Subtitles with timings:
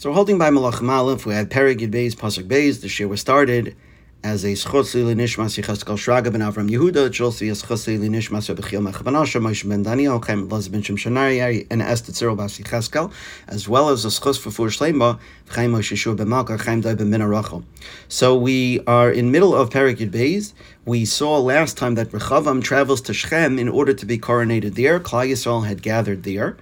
[0.00, 2.80] So holding by Malach Malif, we had Perig Yud Beis, Pasuk Beis.
[2.80, 3.76] The shir was started
[4.24, 7.08] as a schutz li nishmas yichas shraga ben Avram Yehuda.
[7.08, 11.66] It also a schutz li nishmas Bechil Mechabanasha, Moshe ben Daniel, Chaim Lez ben Shemshanari,
[11.70, 13.12] and Esther Tzirol Bas Yichaskel,
[13.46, 15.18] as well as a schutz for Fur Shleima,
[15.50, 17.62] Chaim Moshe Shur ben Malka, Chaim Dai ben Minarachel.
[18.08, 20.54] So we are in middle of Perik Yud Beis.
[20.86, 24.98] We saw last time that Rechavam travels to Shechem in order to be coronated there.
[24.98, 26.56] Klal Yisrael had gathered there.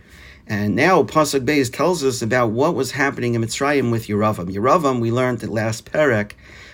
[0.51, 4.51] And now Pasuk Beis tells us about what was happening in Mitzrayim with Yeravam.
[4.51, 6.33] Yeravam, we learned at last Perek,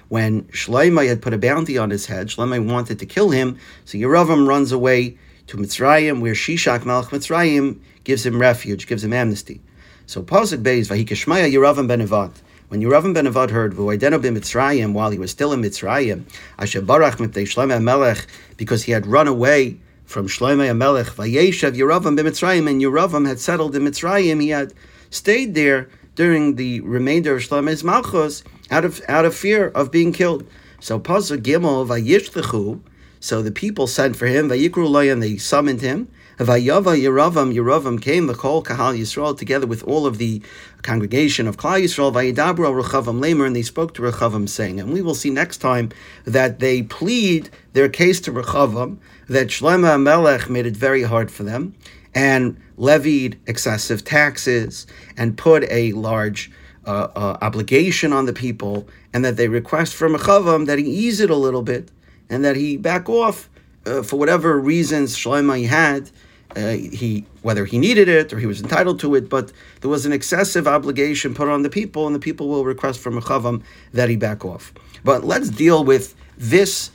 [0.09, 3.99] when Shloimeh had put a bounty on his head, Shloimeh wanted to kill him, so
[3.99, 5.19] Yeravam runs away
[5.49, 9.61] to Mitzrayim, where Shishak Malach Mitzrayim gives him refuge, gives him amnesty.
[10.07, 12.31] So Pasuk Beis, Vahikashmaya Yeravam ben Evat.
[12.69, 16.23] When Yeravam ben Evad heard V'oidenu ben Mitzrayim while he was still in Mitzrayim,
[16.61, 18.25] Asher Barach Mipnei Shloimeh Melech,
[18.57, 23.75] because he had run away from Shloimeh Amelech, Vayeshev Yeravam b'Mitzrayim, and Yeravam had settled
[23.75, 24.41] in Mitzrayim.
[24.41, 24.73] He had
[25.11, 30.13] stayed there during the remainder of Shloimeh's Malchus out of out of fear of being
[30.13, 30.47] killed.
[30.81, 32.81] So Pasuk Gimel Vayishlechu.
[33.21, 34.49] So the people sent for him.
[34.49, 36.09] Vayikru and they summoned him.
[36.39, 40.43] Vayava Yeravam, Yeravam came, the Kol Kahal Yisrael, together with all of the
[40.83, 45.01] congregation of Klal Yisrael, Vayidabra Rechavam Lamer, and they spoke to Rechavam, saying, and we
[45.01, 45.91] will see next time
[46.25, 51.45] that they plead their case to Rechavam, that Shlema Melech made it very hard for
[51.45, 51.75] them,
[52.15, 56.51] and levied excessive taxes, and put a large
[56.85, 61.21] uh, uh, obligation on the people, and that they request from Rechavam that he ease
[61.21, 61.91] it a little bit,
[62.29, 63.49] and that he back off
[63.87, 66.11] uh, for whatever reasons Shlomo had,
[66.57, 70.07] uh, he whether he needed it or he was entitled to it, but there was
[70.07, 73.63] an excessive obligation put on the people, and the people will request from Chavam
[73.93, 74.73] that he back off.
[75.03, 76.91] But let's deal with this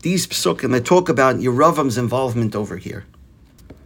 [0.00, 3.04] these psukim that talk about Yeravam's involvement over here.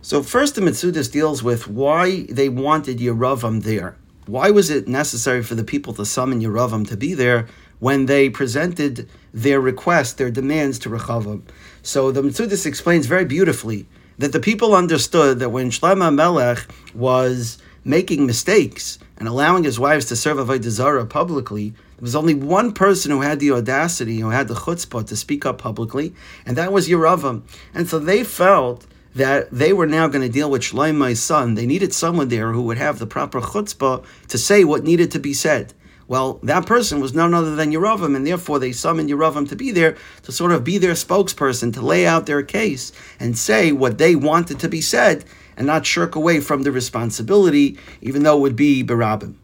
[0.01, 3.97] So first, the Mitzudis deals with why they wanted Yeravam there.
[4.27, 8.31] Why was it necessary for the people to summon Yeravam to be there when they
[8.31, 11.43] presented their request, their demands to Rechavam?
[11.83, 13.87] So the Mitzudis explains very beautifully
[14.19, 20.07] that the people understood that when Shlomo Melech was making mistakes and allowing his wives
[20.07, 24.31] to serve Avodah Zarah publicly, there was only one person who had the audacity, who
[24.31, 26.15] had the chutzpah to speak up publicly,
[26.45, 27.43] and that was Yeravam.
[27.73, 31.55] And so they felt that they were now going to deal with Shlomo's son.
[31.55, 35.19] They needed someone there who would have the proper chutzpah to say what needed to
[35.19, 35.73] be said.
[36.09, 39.73] Well, that person was none other than Yeravam, and therefore they summoned Yeravam to be
[39.73, 43.99] there to sort of be their spokesperson, to lay out their case and say what
[43.99, 45.25] they wanted to be said,
[45.57, 49.35] and not shirk away from the responsibility, even though it would be Barabim.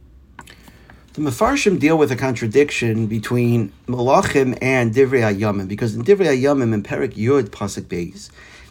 [1.14, 6.72] The Mefarshim deal with a contradiction between Melachim and Divrei Ayamim, because in Divrei Ayamim
[6.72, 8.30] in Perik Yud Pasuk Beis,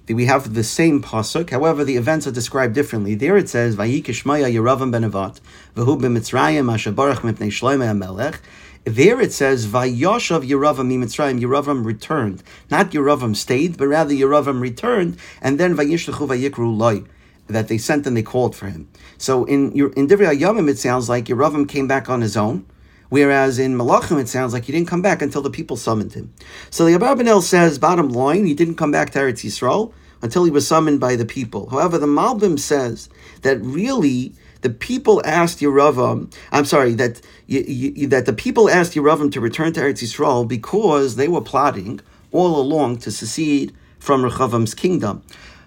[0.09, 1.49] we have the same pasuk.
[1.49, 3.15] However, the events are described differently.
[3.15, 5.39] There it says, "Vayikishmaya Yeravam ben Avat,
[5.75, 8.35] v'hu b'Mitzrayim asher barach mipnei Shloimeh Amelech."
[8.83, 12.41] There it says, "Vayoshav Yeravam mitzrayim." Yeravam returned,
[12.71, 17.03] not Yeravam stayed, but rather Yeravam returned, and then Vayishlechu Vayikru Loi
[17.47, 18.87] that they sent and they called for him.
[19.17, 22.65] So in in Divrei Yamim, it sounds like Yeravam came back on his own.
[23.11, 26.33] Whereas in Melachim, it sounds like he didn't come back until the people summoned him.
[26.69, 29.91] So the Abarbanel says, bottom line, he didn't come back to Eretz Yisrael
[30.21, 31.69] until he was summoned by the people.
[31.71, 33.09] However, the Malbim says
[33.41, 39.41] that really the people asked Yeravam, I'm sorry, that that the people asked Yeravam to
[39.41, 41.99] return to Eretz Yisrael because they were plotting
[42.31, 45.21] all along to secede from Rechavam's kingdom.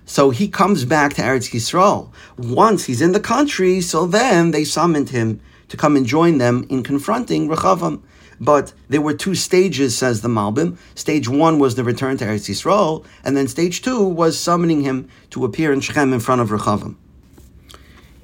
[0.07, 2.11] So he comes back to Eretz Yisrael.
[2.39, 6.67] Once he's in the country, so then they summoned him to come and join them
[6.69, 8.03] in confronting Rechavam.
[8.41, 10.77] But there were two stages, says the Malbim.
[10.95, 15.09] Stage one was the return to Eretz Yisrael, and then stage two was summoning him
[15.31, 16.97] to appear in Shechem in front of Rechavam.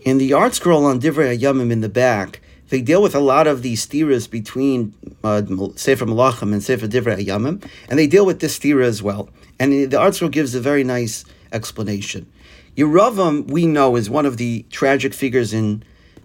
[0.03, 2.41] In the ArtScroll on Divrei Yamim in the back,
[2.71, 5.43] they deal with a lot of these stiras between uh,
[5.77, 9.29] Sefer Melachim and Sefer Divrei Yamim, and they deal with this stira as well.
[9.59, 12.31] And the ArtScroll gives a very nice explanation.
[12.77, 15.83] Yeravam, we know, is one of the tragic figures in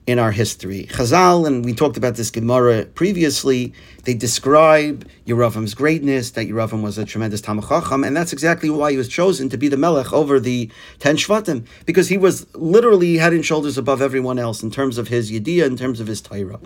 [0.07, 0.87] in our history.
[0.91, 3.73] Chazal, and we talked about this Gemara previously,
[4.03, 8.97] they describe Yeravam's greatness, that Yeravam was a tremendous Tamachacham, and that's exactly why he
[8.97, 10.69] was chosen to be the Melech over the
[10.99, 15.07] ten Shvatim, because he was literally head and shoulders above everyone else in terms of
[15.07, 16.59] his Yediyah, in terms of his Torah.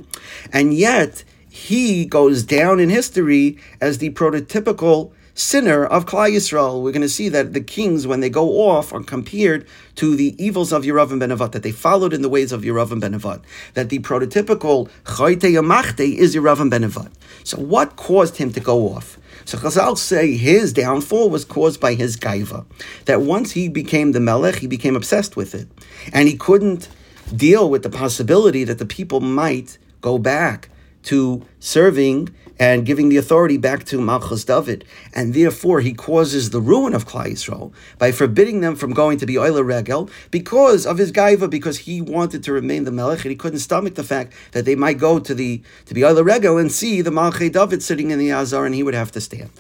[0.51, 6.81] And yet, he goes down in history as the prototypical sinner of Klal Yisrael.
[6.81, 10.35] We're going to see that the kings, when they go off, are compared to the
[10.43, 13.41] evils of Yeravam ben Avat, that they followed in the ways of Yeravam ben Avat,
[13.73, 17.11] that the prototypical Chayte Yamachte is Yeravam ben Avat.
[17.43, 19.17] So what caused him to go off?
[19.45, 22.65] So Chazal say his downfall was caused by his gaiva.
[23.05, 25.67] That once he became the melech, he became obsessed with it.
[26.13, 26.89] And he couldn't
[27.35, 30.69] deal with the possibility that the people might go back
[31.03, 32.29] to serving
[32.59, 34.83] and giving the authority back to Malchus David.
[35.13, 39.25] And therefore, he causes the ruin of Klal Yisrael by forbidding them from going to
[39.25, 43.31] be Oileh Regel because of his gaiva, because he wanted to remain the Melech, and
[43.31, 46.57] he couldn't stomach the fact that they might go to the to be Oileh Regel
[46.57, 49.51] and see the Malchei David sitting in the Azar, and he would have to stand.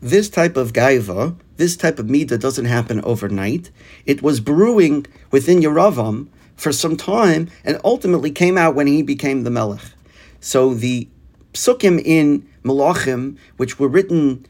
[0.00, 3.70] This type of gaiva, this type of midah doesn't happen overnight.
[4.04, 9.42] It was brewing within Yeravam for some time, and ultimately came out when he became
[9.42, 9.80] the Melech.
[10.40, 11.08] So the
[11.52, 14.46] psukim in Melachim, which were written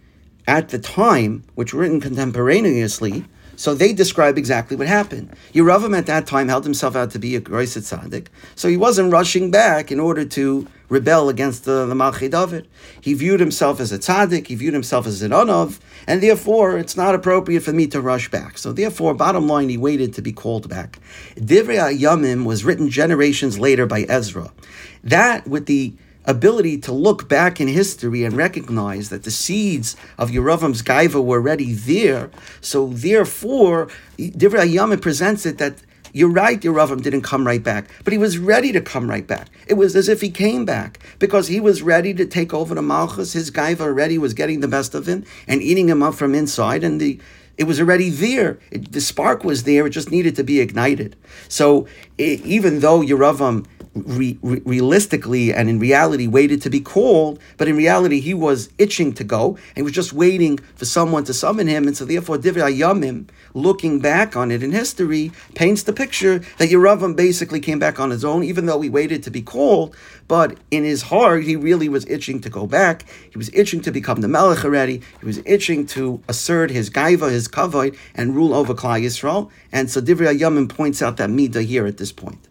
[0.47, 3.25] at the time, which were written contemporaneously,
[3.57, 5.35] so they describe exactly what happened.
[5.53, 9.13] Yeravam at that time held himself out to be a Groiset Tzaddik, so he wasn't
[9.13, 12.69] rushing back in order to rebel against the, the David.
[13.01, 16.97] He viewed himself as a tzaddik, he viewed himself as an anov, and therefore it's
[16.97, 18.59] not appropriate for me to rush back.
[18.59, 20.99] So therefore, bottom line, he waited to be called back.
[21.37, 24.53] Divrei Yamim was written generations later by Ezra.
[25.03, 25.95] That, with the
[26.27, 31.39] ability to look back in history and recognize that the seeds of Yeravam's Gaiva were
[31.39, 32.31] already there.
[32.61, 33.89] So therefore,
[34.19, 35.83] Divrei Yamim presents it that
[36.13, 39.49] you're right, Yeravam didn't come right back, but he was ready to come right back.
[39.67, 42.81] It was as if he came back because he was ready to take over the
[42.81, 43.35] Malchus.
[43.35, 46.83] His Gaiva already was getting the best of him and eating him up from inside,
[46.83, 47.21] and the
[47.59, 48.59] it was already there.
[48.71, 49.87] It, the spark was there.
[49.87, 51.17] It just needed to be ignited.
[51.49, 51.87] So
[52.17, 53.67] it, even though Yeravam
[54.05, 58.69] re, re, realistically and in reality waited to be called, but in reality he was
[58.79, 61.87] itching to go and he was just waiting for someone to summon him.
[61.87, 66.69] And so therefore, Divrei Yamim, looking back on it in history, paints the picture that
[66.69, 69.97] Yeravam basically came back on his own, even though he waited to be called.
[70.29, 73.05] But in his heart, he really was itching to go back.
[73.31, 75.01] He was itching to become the Melech already.
[75.21, 79.51] He was itching to assert his gaiva, his kavod, and rule over Klal Yisrael.
[79.73, 82.49] And so Divrei Yamim points out that midah here at this point.